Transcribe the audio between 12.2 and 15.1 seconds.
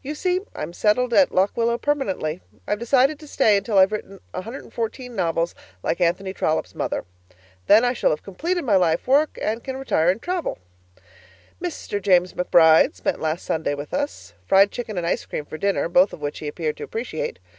McBride spent last Sunday with us. Fried chicken and